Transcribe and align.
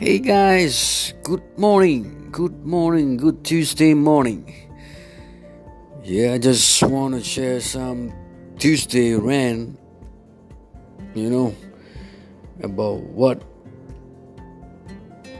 Hey 0.00 0.18
guys, 0.18 1.12
good 1.22 1.42
morning, 1.58 2.30
good 2.32 2.64
morning, 2.64 3.18
good 3.18 3.44
Tuesday 3.44 3.92
morning. 3.92 4.48
Yeah, 6.02 6.32
I 6.32 6.38
just 6.38 6.82
want 6.82 7.16
to 7.16 7.22
share 7.22 7.60
some 7.60 8.10
Tuesday 8.58 9.12
rant, 9.12 9.78
you 11.12 11.28
know, 11.28 11.54
about 12.62 13.02
what 13.12 13.42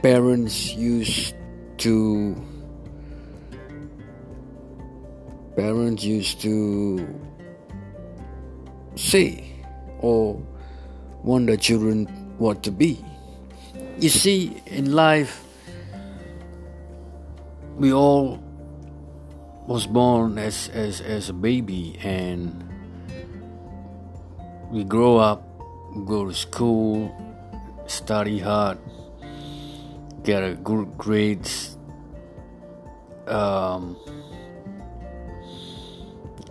parents 0.03 0.75
used 0.75 1.33
to 1.79 2.37
parents 5.55 6.03
used 6.03 6.39
to 6.41 7.01
say 8.93 9.55
or 10.01 10.39
want 11.23 11.47
their 11.47 11.57
children 11.57 12.05
what 12.37 12.61
to 12.61 12.69
be 12.69 13.03
you 13.97 14.09
see, 14.09 14.61
in 14.65 14.91
life, 14.93 15.43
we 17.77 17.93
all 17.93 18.41
was 19.67 19.87
born 19.87 20.37
as, 20.37 20.69
as, 20.69 21.01
as 21.01 21.29
a 21.29 21.33
baby 21.33 21.97
and 22.03 22.67
we 24.69 24.83
grow 24.83 25.17
up, 25.17 25.43
go 26.05 26.25
to 26.25 26.33
school, 26.33 27.11
study 27.87 28.39
hard, 28.39 28.77
get 30.23 30.43
a 30.43 30.55
good 30.55 30.97
grades, 30.97 31.77
um, 33.27 33.97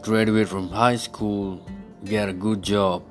graduate 0.02 0.48
from 0.48 0.68
high 0.68 0.96
school, 0.96 1.60
get 2.04 2.28
a 2.28 2.32
good 2.32 2.62
job, 2.62 3.02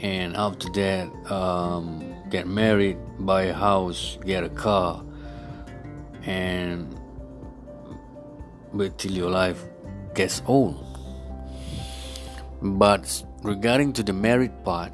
and 0.00 0.36
after 0.36 0.68
that, 0.70 1.32
um, 1.32 2.17
get 2.30 2.46
married, 2.46 2.98
buy 3.18 3.42
a 3.44 3.54
house, 3.54 4.18
get 4.24 4.44
a 4.44 4.48
car, 4.48 5.02
and 6.24 6.94
wait 8.72 8.98
till 8.98 9.12
your 9.12 9.30
life 9.30 9.64
gets 10.14 10.42
old. 10.46 10.84
But 12.60 13.24
regarding 13.42 13.92
to 13.94 14.02
the 14.02 14.12
married 14.12 14.52
part, 14.64 14.92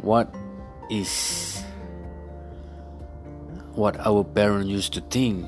what 0.00 0.34
is 0.90 1.62
what 3.74 3.98
our 4.06 4.24
parents 4.24 4.68
used 4.68 4.92
to 4.94 5.00
think 5.02 5.44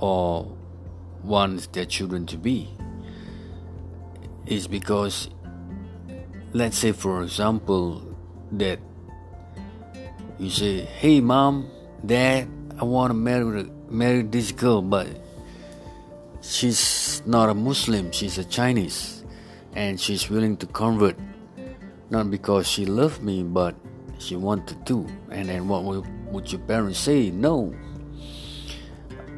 or 0.00 0.46
want 1.24 1.72
their 1.72 1.84
children 1.86 2.26
to 2.26 2.36
be 2.36 2.70
is 4.46 4.68
because 4.68 5.28
let's 6.52 6.78
say 6.78 6.92
for 6.92 7.22
example 7.22 8.00
that 8.52 8.78
you 10.38 10.50
say, 10.50 10.84
"Hey, 10.84 11.20
mom, 11.20 11.68
dad, 12.04 12.48
I 12.78 12.84
want 12.84 13.10
to 13.10 13.14
marry 13.16 13.70
marry 13.88 14.22
this 14.22 14.52
girl, 14.52 14.82
but 14.82 15.08
she's 16.42 17.22
not 17.24 17.48
a 17.48 17.54
Muslim. 17.54 18.12
She's 18.12 18.36
a 18.38 18.44
Chinese, 18.44 19.24
and 19.74 20.00
she's 20.00 20.28
willing 20.28 20.56
to 20.58 20.66
convert, 20.66 21.16
not 22.10 22.30
because 22.30 22.68
she 22.68 22.84
loved 22.84 23.22
me, 23.22 23.42
but 23.42 23.74
she 24.18 24.36
wanted 24.36 24.84
to." 24.86 25.06
And 25.30 25.48
then 25.48 25.68
what 25.68 25.84
would, 25.84 26.52
your 26.52 26.60
parents 26.68 26.98
say? 27.00 27.30
No, 27.30 27.72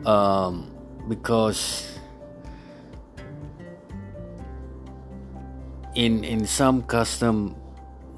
um, 0.05 0.67
because 1.07 1.87
in 5.95 6.25
in 6.25 6.47
some 6.47 6.83
custom, 6.83 7.55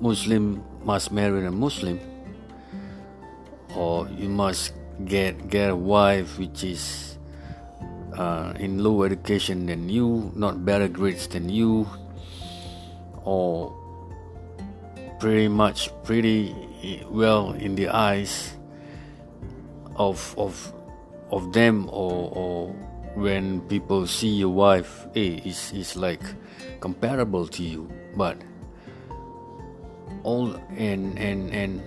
Muslim 0.01 0.65
must 0.83 1.13
marry 1.13 1.45
a 1.45 1.53
Muslim 1.53 2.01
or 3.81 4.05
you 4.21 4.29
must 4.29 4.77
get 5.09 5.49
get 5.49 5.73
a 5.73 5.77
wife 5.77 6.37
which 6.37 6.61
is 6.61 7.17
uh, 8.13 8.53
in 8.61 8.85
low 8.85 9.09
education 9.09 9.65
than 9.65 9.89
you, 9.89 10.31
not 10.37 10.61
better 10.69 10.85
grades 10.85 11.25
than 11.33 11.49
you, 11.49 11.89
or 13.25 13.73
pretty 15.17 15.49
much 15.49 15.89
pretty 16.05 16.53
well 17.09 17.57
in 17.57 17.73
the 17.75 17.89
eyes 17.89 18.53
of 19.97 20.21
of 20.37 20.53
of 21.33 21.53
them 21.57 21.89
or 21.89 22.29
or 22.37 22.69
when 23.17 23.61
people 23.73 24.07
see 24.07 24.29
your 24.29 24.53
wife 24.53 25.09
hey 25.15 25.41
it's, 25.45 25.73
it's 25.73 25.97
like 25.97 26.23
comparable 26.81 27.49
to 27.49 27.63
you. 27.65 27.89
But 28.13 28.37
all 30.23 30.53
and 30.77 31.17
and 31.17 31.49
and 31.49 31.81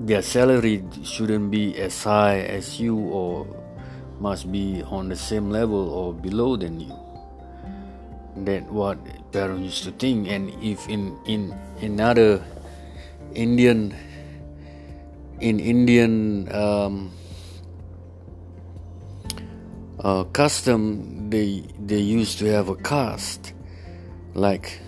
their 0.00 0.22
salary 0.22 0.84
shouldn't 1.02 1.50
be 1.50 1.76
as 1.76 2.02
high 2.02 2.40
as 2.40 2.80
you 2.80 2.96
or 2.96 3.46
must 4.20 4.50
be 4.50 4.82
on 4.82 5.08
the 5.08 5.16
same 5.16 5.50
level 5.50 5.90
or 5.90 6.14
below 6.14 6.56
than 6.56 6.80
you. 6.80 6.94
That 8.44 8.70
what 8.70 8.98
parents 9.32 9.62
used 9.62 9.84
to 9.84 9.92
think. 9.92 10.28
And 10.28 10.50
if 10.62 10.88
in 10.88 11.18
in 11.26 11.54
another 11.80 12.44
indian 13.34 13.94
in 15.40 15.60
indian 15.60 16.48
um, 16.54 17.10
uh, 20.00 20.24
custom 20.24 21.30
they 21.30 21.62
they 21.86 21.98
used 21.98 22.38
to 22.38 22.46
have 22.46 22.68
a 22.68 22.76
caste. 22.76 23.52
Like 24.34 24.80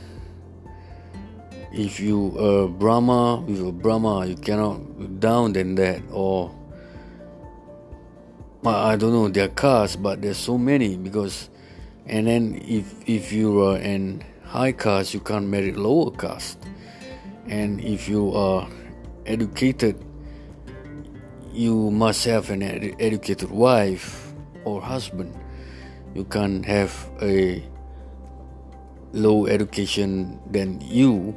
if 1.72 2.00
you 2.00 2.34
are 2.38 2.68
Brahma, 2.68 3.40
with 3.40 3.60
a 3.60 3.72
Brahma, 3.72 4.26
you 4.26 4.36
cannot 4.36 5.20
down 5.20 5.52
than 5.52 5.76
that. 5.76 6.02
Or 6.10 6.50
I 8.64 8.96
don't 8.96 9.12
know 9.12 9.28
their 9.28 9.48
caste, 9.48 10.02
but 10.02 10.22
there's 10.22 10.38
so 10.38 10.58
many 10.58 10.96
because. 10.96 11.48
And 12.06 12.26
then 12.26 12.60
if 12.66 12.92
if 13.06 13.32
you 13.32 13.62
are 13.62 13.78
in 13.78 14.24
high 14.44 14.72
caste, 14.72 15.14
you 15.14 15.20
can't 15.20 15.46
marry 15.46 15.72
lower 15.72 16.10
caste. 16.10 16.58
And 17.46 17.80
if 17.80 18.08
you 18.08 18.34
are 18.34 18.66
educated, 19.26 19.94
you 21.52 21.90
must 21.90 22.24
have 22.24 22.50
an 22.50 22.62
ed- 22.62 22.96
educated 22.98 23.50
wife 23.50 24.32
or 24.64 24.82
husband. 24.82 25.38
You 26.14 26.24
can't 26.24 26.64
have 26.66 26.90
a 27.22 27.62
low 29.12 29.46
education 29.46 30.40
than 30.50 30.80
you 30.80 31.36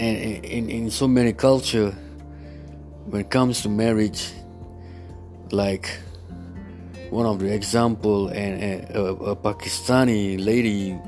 and 0.00 0.44
in, 0.44 0.70
in 0.70 0.90
so 0.90 1.06
many 1.06 1.32
culture 1.32 1.90
when 3.06 3.20
it 3.20 3.30
comes 3.30 3.62
to 3.62 3.68
marriage 3.68 4.32
like 5.52 5.98
one 7.10 7.26
of 7.26 7.38
the 7.38 7.52
example 7.52 8.28
and 8.28 8.84
a, 8.90 9.02
a, 9.32 9.36
pakistani 9.36 10.42
lady 10.42 10.98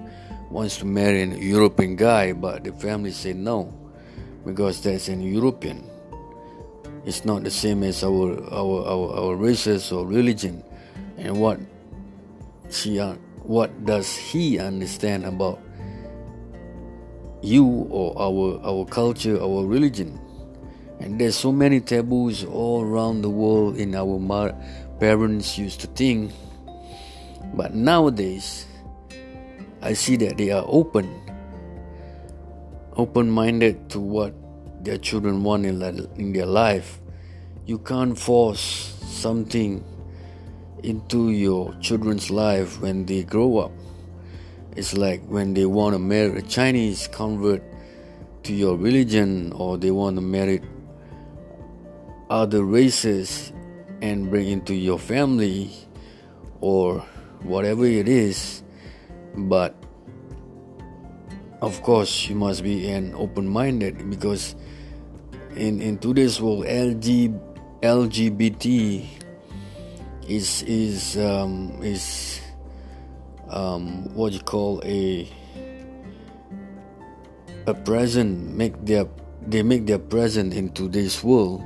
wants 0.51 0.77
to 0.77 0.85
marry 0.85 1.23
a 1.23 1.27
european 1.27 1.97
guy 1.97 2.33
but 2.33 2.65
the 2.65 2.73
family 2.73 3.11
say 3.11 3.33
no 3.33 3.73
because 4.45 4.83
that's 4.83 5.09
an 5.09 5.23
european. 5.23 5.89
It's 7.05 7.25
not 7.25 7.43
the 7.43 7.51
same 7.51 7.83
as 7.83 8.05
our 8.05 8.39
our 8.51 8.87
our, 8.87 9.07
our 9.19 9.35
races 9.37 9.91
or 9.91 10.07
religion. 10.07 10.63
And 11.19 11.41
what 11.41 11.59
she 12.71 12.99
uh, 12.99 13.15
what 13.43 13.71
does 13.85 14.15
he 14.15 14.59
understand 14.59 15.25
about 15.25 15.59
you 17.43 17.67
or 17.91 18.15
our 18.17 18.61
our 18.65 18.87
culture, 18.87 19.41
our 19.41 19.67
religion. 19.67 20.19
And 21.01 21.21
there's 21.21 21.35
so 21.35 21.51
many 21.51 21.81
taboos 21.81 22.45
all 22.45 22.83
around 22.83 23.23
the 23.23 23.31
world 23.31 23.77
in 23.77 23.95
our 23.95 24.19
mar- 24.19 24.55
parents 25.01 25.59
used 25.59 25.81
to 25.81 25.89
think. 25.89 26.31
But 27.55 27.75
nowadays, 27.75 28.67
I 29.83 29.95
see 29.95 30.15
that 30.23 30.39
they 30.39 30.51
are 30.51 30.65
open, 30.69 31.11
open 32.97 33.29
minded 33.29 33.91
to 33.91 33.99
what 33.99 34.33
their 34.85 34.97
children 34.97 35.43
want 35.43 35.67
in, 35.67 35.83
in 36.17 36.33
their 36.33 36.47
life. 36.47 37.01
You 37.67 37.79
can't 37.79 38.17
force 38.17 38.95
something 39.03 39.85
into 40.85 41.31
your 41.31 41.75
children's 41.81 42.31
life 42.31 42.81
when 42.81 43.07
they 43.07 43.25
grow 43.25 43.59
up. 43.59 43.73
It's 44.75 44.97
like 44.97 45.23
when 45.27 45.55
they 45.55 45.67
want 45.67 45.95
to 45.95 45.99
marry 45.99 46.39
a 46.39 46.43
Chinese 46.43 47.09
convert 47.09 47.63
to 48.45 48.55
your 48.55 48.77
religion 48.77 49.53
or 49.53 49.79
they 49.79 49.91
want 49.91 50.17
to 50.17 50.23
marry 50.23 50.61
other 52.31 52.65
races 52.65 53.53
and 54.01 54.31
bring 54.31 54.49
into 54.49 54.75
your 54.75 54.99
family 54.99 55.71
or 56.61 57.01
whatever 57.43 57.85
it 57.85 58.09
is 58.09 58.63
but 59.37 59.77
of 61.61 61.83
course 61.83 62.29
you 62.29 62.35
must 62.35 62.63
be 62.63 62.89
an 62.91 63.15
open-minded 63.15 64.11
because 64.11 64.57
in 65.55 65.81
in 65.81 65.99
today's 65.99 66.41
world 66.41 66.65
LG, 66.65 67.39
lgbt 67.83 69.07
is 70.27 70.63
is 70.63 71.17
um, 71.19 71.79
is 71.83 72.42
um, 73.53 74.13
what 74.15 74.33
you 74.33 74.41
call 74.41 74.83
a 74.85 75.29
a 77.67 77.75
present 77.75 78.57
make 78.57 78.75
their 78.85 79.07
they 79.47 79.63
make 79.63 79.87
their 79.87 79.99
present 79.99 80.55
into 80.55 80.89
this 80.89 81.23
world. 81.23 81.63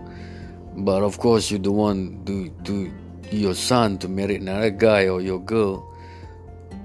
But 0.77 1.03
of 1.03 1.19
course 1.19 1.50
you 1.50 1.59
don't 1.59 1.77
want 1.77 2.27
to, 2.27 2.50
to 2.65 2.93
your 3.31 3.55
son 3.55 3.99
to 3.99 4.09
marry 4.09 4.37
another 4.37 4.71
guy 4.71 5.09
or 5.09 5.21
your 5.21 5.41
girl 5.41 5.88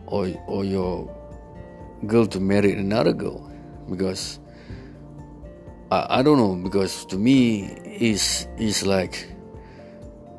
or, 0.05 0.27
or 0.47 0.63
your 0.63 1.09
girl 2.07 2.25
to 2.27 2.39
marry 2.39 2.73
another 2.73 3.13
girl. 3.13 3.51
Because 3.89 4.39
I, 5.91 6.19
I 6.19 6.23
don't 6.23 6.37
know 6.37 6.55
because 6.55 7.05
to 7.07 7.17
me 7.17 7.63
is 7.85 8.47
is 8.57 8.85
like 8.85 9.27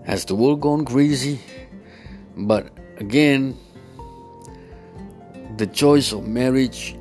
has 0.05 0.25
the 0.25 0.35
world 0.35 0.61
gone 0.61 0.85
crazy? 0.85 1.41
But 2.37 2.71
again 2.99 3.59
the 5.57 5.67
choice 5.67 6.13
of 6.13 6.27
marriage 6.27 6.97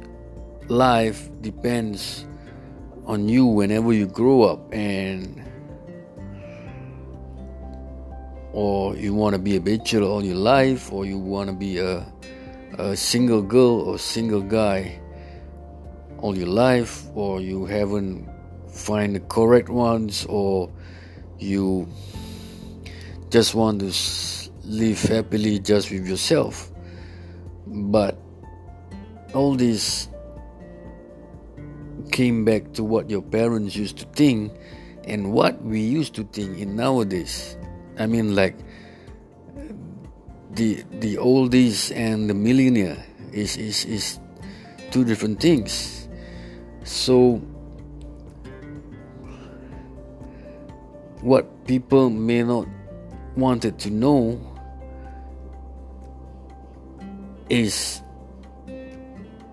life 0.68 1.30
depends 1.42 2.26
on 3.06 3.28
you 3.28 3.46
whenever 3.46 3.94
you 3.94 4.08
grow 4.08 4.44
up 4.44 4.74
and 4.74 5.42
or 8.54 8.96
you 8.98 9.14
want 9.14 9.34
to 9.34 9.40
be 9.40 9.56
a 9.56 9.62
bachelor 9.62 10.08
all 10.08 10.24
your 10.24 10.36
life 10.36 10.92
or 10.92 11.06
you 11.06 11.18
want 11.18 11.50
to 11.50 11.56
be 11.56 11.78
a, 11.78 12.06
a 12.78 12.96
single 12.96 13.42
girl 13.42 13.82
or 13.82 13.98
single 13.98 14.42
guy 14.42 15.00
all 16.20 16.38
your 16.38 16.48
life 16.48 17.06
or 17.16 17.42
you 17.42 17.66
haven't 17.66 18.28
find 18.68 19.16
the 19.16 19.20
correct 19.22 19.70
ones 19.70 20.26
or 20.30 20.70
you 21.40 21.88
just 23.30 23.56
want 23.56 23.80
to 23.80 23.92
live 24.64 25.02
happily 25.02 25.60
just 25.60 25.92
with 25.92 26.08
yourself. 26.08 26.72
But 27.66 28.18
all 29.34 29.56
this 29.56 30.08
came 32.12 32.44
back 32.44 32.74
to 32.74 32.84
what 32.84 33.10
your 33.10 33.22
parents 33.22 33.76
used 33.76 33.98
to 33.98 34.06
think 34.14 34.52
and 35.06 35.32
what 35.32 35.62
we 35.64 35.80
used 35.80 36.14
to 36.16 36.24
think 36.26 36.58
in 36.60 36.76
nowadays. 36.76 37.58
I 37.98 38.06
mean, 38.06 38.36
like 38.36 38.56
the 40.52 40.84
the 41.00 41.16
oldies 41.16 41.96
and 41.96 42.30
the 42.30 42.34
millennial 42.34 42.98
is 43.32 43.58
is 43.58 43.86
is 43.86 44.20
two 44.92 45.06
different 45.06 45.40
things. 45.40 46.08
So 46.84 47.42
what 51.22 51.46
people 51.66 52.10
may 52.10 52.44
not 52.44 52.68
wanted 53.38 53.80
to 53.80 53.90
know 53.90 54.40
is 57.50 58.02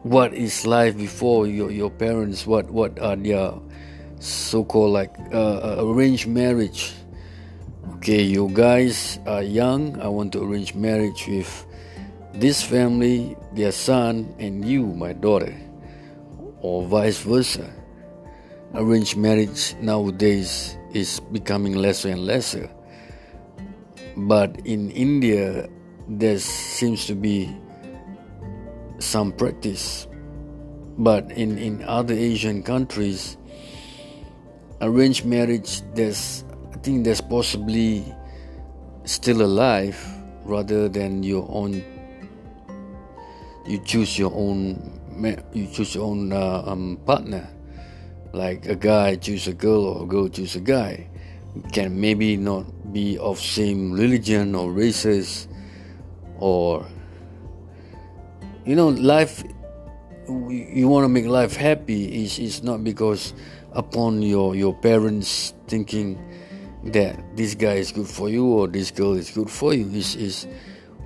what 0.09 0.33
is 0.33 0.67
life 0.67 0.97
before 0.97 1.47
your, 1.47 1.71
your 1.71 1.91
parents? 1.91 2.47
What 2.47 2.71
what 2.71 2.99
are 2.99 3.17
their 3.17 3.53
so-called 4.21 4.93
like 4.93 5.15
uh, 5.33 5.37
uh, 5.37 5.85
arranged 5.85 6.27
marriage? 6.27 6.95
Okay 7.97 8.23
you 8.23 8.49
guys 8.49 9.21
are 9.27 9.43
young. 9.43 10.01
I 10.01 10.09
want 10.09 10.33
to 10.33 10.43
arrange 10.43 10.75
marriage 10.75 11.29
with 11.29 11.67
this 12.33 12.63
family 12.63 13.37
their 13.53 13.73
son 13.73 14.35
and 14.39 14.65
you 14.65 14.87
my 14.87 15.13
daughter. 15.13 15.55
Or 16.61 16.83
vice 16.89 17.21
versa. 17.21 17.69
Arranged 18.75 19.17
marriage 19.17 19.75
nowadays 19.81 20.77
is 20.93 21.21
becoming 21.33 21.77
lesser 21.77 22.09
and 22.09 22.25
lesser. 22.25 22.71
But 24.17 24.57
in 24.65 24.91
india 24.91 25.69
there 26.09 26.39
seems 26.39 27.05
to 27.07 27.15
be 27.15 27.53
some 29.09 29.33
practice. 29.33 30.07
But 30.99 31.33
in, 31.33 31.57
in 31.57 31.83
other 31.85 32.13
Asian 32.13 32.63
countries, 32.63 33.39
arranged 34.81 35.25
marriage, 35.25 35.81
there's 35.95 36.45
I 36.75 36.77
think 36.79 37.05
there's 37.05 37.21
possibly 37.21 38.05
still 39.05 39.43
alive 39.43 39.97
rather 40.45 40.89
than 40.89 41.23
your 41.23 41.47
own. 41.49 41.83
You 43.67 43.79
choose 43.85 44.19
your 44.19 44.33
own. 44.35 45.01
You 45.53 45.67
choose 45.67 45.95
your 45.95 46.05
own 46.05 46.33
uh, 46.33 46.63
um, 46.67 47.01
partner, 47.05 47.49
like 48.33 48.67
a 48.67 48.77
guy 48.77 49.17
choose 49.17 49.49
a 49.49 49.53
girl 49.53 49.85
or 49.85 50.05
a 50.05 50.07
girl 50.07 50.29
choose 50.29 50.55
a 50.55 50.61
guy. 50.61 51.09
Can 51.73 52.01
maybe 52.01 52.37
not 52.37 52.93
be 52.93 53.19
of 53.19 53.41
same 53.41 53.93
religion 53.93 54.55
or 54.55 54.71
races, 54.71 55.49
or 56.39 56.87
you 58.69 58.77
know 58.77 58.89
life 58.89 59.43
you 60.29 60.87
want 60.89 61.05
to 61.05 61.09
make 61.09 61.25
life 61.25 61.57
happy 61.57 62.23
is 62.23 62.39
is 62.39 62.63
not 62.63 62.85
because 62.85 63.33
upon 63.73 64.21
your 64.21 64.55
your 64.55 64.75
parents 64.75 65.55
thinking 65.69 66.21
that 66.85 67.17
this 67.35 67.55
guy 67.55 67.81
is 67.81 67.93
good 67.93 68.07
for 68.07 68.29
you 68.29 68.45
or 68.45 68.69
this 68.69 68.91
girl 68.91 69.15
is 69.15 69.31
good 69.31 69.49
for 69.49 69.73
you. 69.73 69.89
Is 69.97 70.17
is 70.17 70.47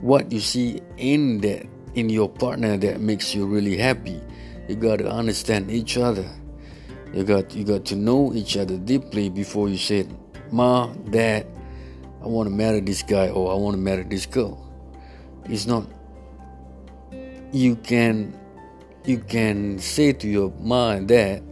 what 0.01 0.33
you 0.33 0.41
see 0.41 0.83
in 0.97 1.39
that 1.43 1.63
in 1.95 2.11
your 2.11 2.29
partner 2.29 2.77
that 2.79 3.01
makes 3.01 3.33
you 3.33 3.47
really 3.47 3.77
happy. 3.77 4.21
You 4.67 4.75
got 4.75 4.99
to 4.99 5.09
understand 5.09 5.71
each 5.71 5.97
other. 5.97 6.27
You 7.15 7.23
got 7.23 7.55
you 7.55 7.63
got 7.63 7.85
to 7.87 7.97
know 7.97 8.35
each 8.35 8.57
other 8.57 8.77
deeply 8.77 9.31
before 9.31 9.69
you 9.69 9.79
say 9.79 10.09
ma 10.51 10.89
dad 11.09 11.47
i 12.23 12.27
want 12.27 12.49
to 12.49 12.55
marry 12.55 12.81
this 12.81 13.03
guy 13.03 13.29
or 13.29 13.53
i 13.53 13.55
want 13.55 13.75
to 13.75 13.81
marry 13.81 14.03
this 14.03 14.27
girl. 14.27 14.59
It's 15.45 15.67
not 15.67 15.87
you 17.53 17.77
can 17.77 18.39
you 19.05 19.19
can 19.19 19.79
say 19.79 20.13
to 20.13 20.29
your 20.29 20.51
mind 20.61 21.09
that 21.09 21.43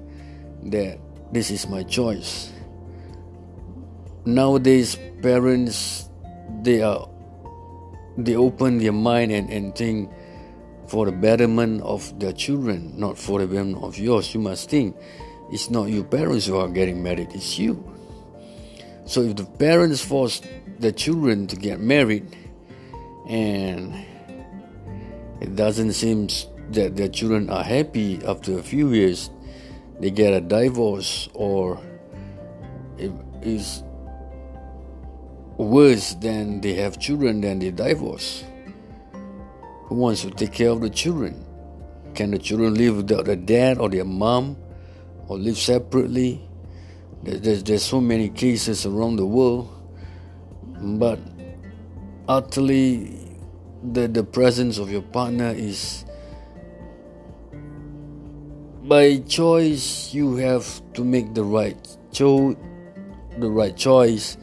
that 0.65 0.99
this 1.33 1.51
is 1.51 1.69
my 1.69 1.83
choice. 1.83 2.53
Nowadays 4.25 4.99
parents 5.23 6.09
they 6.63 6.83
are 6.83 7.09
they 8.17 8.37
open 8.37 8.79
their 8.79 8.93
mind 8.93 9.31
and, 9.33 9.49
and 9.51 9.75
think 9.75 10.11
for 10.89 11.07
the 11.07 11.13
betterment 11.13 11.81
of 11.83 12.19
their 12.19 12.33
children 12.33 12.99
not 12.99 13.17
for 13.19 13.39
the 13.39 13.47
betterment 13.47 13.85
of 13.85 13.99
yours. 13.99 14.35
You 14.35 14.41
must 14.41 14.71
think 14.71 14.97
it's 15.53 15.71
not 15.71 15.91
your 15.91 16.05
parents 16.05 16.47
who 16.47 16.57
are 16.57 16.69
getting 16.69 17.03
married 17.03 17.33
it's 17.35 17.59
you. 17.59 17.85
So 19.05 19.23
if 19.23 19.37
the 19.37 19.45
parents 19.45 20.03
force 20.03 20.41
the 20.79 20.93
children 20.93 21.47
to 21.49 21.57
get 21.57 21.81
married 21.81 22.37
and 23.29 24.07
it 25.41 25.57
doesn't 25.57 25.95
seem 25.95 26.29
that 26.71 26.97
their 26.97 27.09
children 27.09 27.51
are 27.51 27.65
happy 27.65 28.21
after 28.27 28.59
a 28.59 28.63
few 28.63 28.93
years. 28.93 29.31
They 29.99 30.11
get 30.11 30.33
a 30.33 30.41
divorce, 30.41 31.29
or 31.35 31.81
it 32.99 33.11
is 33.43 33.83
worse 35.57 36.15
than 36.15 36.61
they 36.61 36.75
have 36.75 36.99
children 36.99 37.41
than 37.41 37.59
they 37.59 37.71
divorce. 37.71 38.45
Who 39.85 39.97
wants 39.97 40.23
to 40.23 40.31
take 40.31 40.53
care 40.53 40.71
of 40.71 40.81
the 40.81 40.91
children? 40.91 41.45
Can 42.15 42.31
the 42.31 42.39
children 42.39 42.75
live 42.75 42.97
without 42.97 43.25
their 43.25 43.37
dad 43.37 43.79
or 43.79 43.89
their 43.89 44.05
mom, 44.05 44.57
or 45.29 45.39
live 45.39 45.59
separately? 45.59 46.49
There's, 47.23 47.63
there's 47.63 47.83
so 47.83 48.01
many 48.01 48.29
cases 48.31 48.87
around 48.87 49.17
the 49.17 49.27
world, 49.27 49.69
but 50.99 51.19
utterly 52.29 53.30
the, 53.83 54.09
the 54.09 54.25
presence 54.25 54.79
of 54.79 54.91
your 54.91 55.03
partner 55.03 55.53
is 55.57 56.05
by 58.85 59.19
choice 59.29 60.13
you 60.13 60.37
have 60.37 60.83
to 60.95 61.05
make 61.05 61.33
the 61.35 61.45
right 61.45 61.97
cho- 62.13 62.57
the 63.39 63.49
right 63.49 63.77
choice 63.77 64.37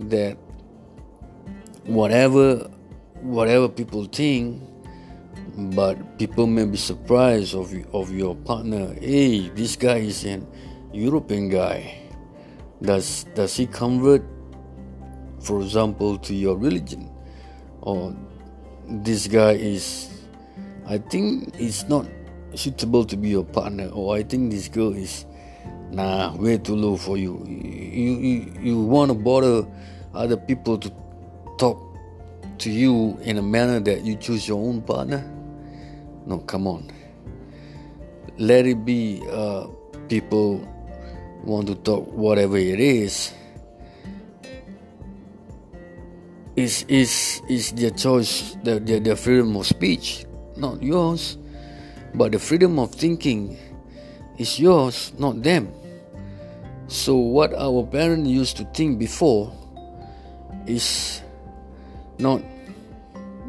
that 0.00 0.36
whatever 1.84 2.70
whatever 3.22 3.68
people 3.68 4.04
think 4.04 4.62
but 5.74 6.18
people 6.18 6.46
may 6.46 6.64
be 6.64 6.76
surprised 6.76 7.54
of 7.54 7.74
of 7.92 8.12
your 8.12 8.36
partner. 8.36 8.94
Hey 9.00 9.48
this 9.50 9.74
guy 9.74 9.98
is 9.98 10.24
an 10.24 10.46
european 10.92 11.48
guy. 11.48 11.98
Does 12.80 13.24
does 13.34 13.56
he 13.56 13.66
convert 13.66 14.22
for 15.40 15.60
example 15.62 16.18
to 16.18 16.34
your 16.34 16.56
religion? 16.56 17.10
Or 17.80 18.14
this 18.88 19.26
guy 19.26 19.52
is 19.52 20.08
I 20.86 20.98
think 20.98 21.54
it's 21.58 21.88
not 21.88 22.06
suitable 22.54 23.04
to 23.04 23.16
be 23.16 23.28
your 23.28 23.44
partner 23.44 23.88
or 23.88 24.16
I 24.16 24.22
think 24.22 24.50
this 24.50 24.68
girl 24.68 24.94
is 24.94 25.26
nah 25.90 26.34
way 26.36 26.58
too 26.58 26.76
low 26.76 26.96
for 26.96 27.16
you. 27.16 27.44
You 27.46 28.12
you, 28.16 28.52
you 28.60 28.80
want 28.80 29.10
to 29.10 29.14
bother 29.14 29.68
other 30.14 30.36
people 30.36 30.78
to 30.78 30.92
talk 31.58 31.76
to 32.58 32.70
you 32.70 33.18
in 33.22 33.36
a 33.36 33.42
manner 33.42 33.80
that 33.80 34.04
you 34.04 34.16
choose 34.16 34.48
your 34.48 34.58
own 34.58 34.80
partner? 34.82 35.22
No 36.26 36.38
come 36.38 36.66
on. 36.66 36.90
Let 38.38 38.66
it 38.66 38.84
be 38.84 39.22
uh, 39.30 39.66
people 40.08 40.66
want 41.44 41.68
to 41.68 41.74
talk 41.74 42.06
whatever 42.12 42.56
it 42.56 42.80
is 42.80 43.32
is 46.58 46.82
is 46.90 47.38
is 47.46 47.70
their 47.78 47.94
choice, 47.94 48.58
their, 48.66 48.82
their, 48.82 48.98
their 48.98 49.14
freedom 49.14 49.54
of 49.54 49.66
speech, 49.66 50.26
not 50.56 50.82
yours. 50.82 51.38
But 52.14 52.32
the 52.32 52.40
freedom 52.42 52.78
of 52.82 52.90
thinking 52.90 53.54
is 54.38 54.58
yours, 54.58 55.12
not 55.18 55.42
them. 55.42 55.70
So, 56.88 57.14
what 57.14 57.54
our 57.54 57.86
parents 57.86 58.28
used 58.28 58.56
to 58.58 58.64
think 58.74 58.98
before 58.98 59.52
is 60.66 61.22
not 62.18 62.42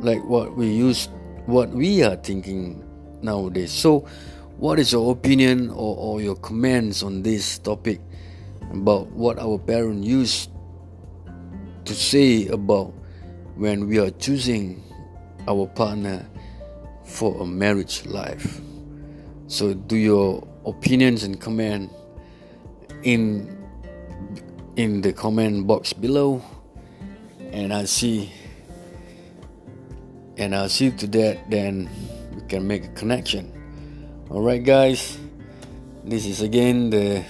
like 0.02 0.22
what 0.30 0.54
we 0.56 0.70
used, 0.70 1.10
what 1.48 1.70
we 1.74 2.04
are 2.04 2.16
thinking 2.16 2.84
nowadays. 3.24 3.72
So, 3.72 4.06
what 4.58 4.78
is 4.78 4.92
your 4.92 5.12
opinion 5.12 5.72
or, 5.72 5.98
or 5.98 6.22
your 6.22 6.36
comments 6.36 7.02
on 7.02 7.24
this 7.24 7.58
topic 7.58 8.02
about 8.72 9.08
what 9.18 9.40
our 9.40 9.58
parents 9.58 10.06
used 10.06 10.52
to 11.86 11.96
say 11.96 12.46
about 12.48 12.99
when 13.60 13.88
we 13.88 14.00
are 14.00 14.10
choosing 14.12 14.82
our 15.48 15.68
partner 15.68 16.26
for 17.04 17.42
a 17.42 17.46
marriage 17.46 18.06
life? 18.06 18.60
So, 19.48 19.74
do 19.74 19.96
your 19.96 20.48
opinions 20.66 21.24
and 21.24 21.40
comment 21.40 21.92
in 23.04 23.56
in 24.76 25.02
the 25.02 25.12
comment 25.12 25.68
box 25.68 25.92
below, 25.92 26.42
and 27.52 27.74
I'll 27.74 27.88
see 27.88 28.32
and 30.38 30.56
I'll 30.56 30.70
see 30.70 30.92
to 30.92 31.08
that. 31.08 31.52
Then 31.52 31.90
we 32.34 32.42
can 32.48 32.66
make 32.66 32.86
a 32.86 32.94
connection. 32.96 33.52
All 34.30 34.42
right, 34.42 34.64
guys. 34.64 35.20
This 36.06 36.26
is 36.26 36.42
again 36.42 36.90
the 36.90 37.26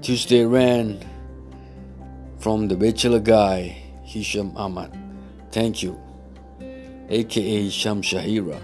Tuesday 0.00 0.44
rant 0.44 1.04
from 2.38 2.68
the 2.68 2.76
Bachelor 2.76 3.20
Guy, 3.20 3.83
Hisham 4.14 4.56
Ahmad. 4.56 4.96
Thank 5.50 5.82
you, 5.82 5.98
aka 7.10 7.68
Sham 7.68 8.00
Shahira. 8.00 8.60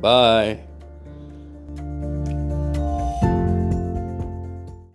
Bye. 0.00 0.71